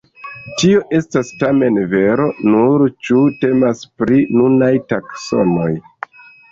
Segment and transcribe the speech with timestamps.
[0.61, 5.75] Tio estas tamen vero nur ĉu temas pri nunaj taksonoj.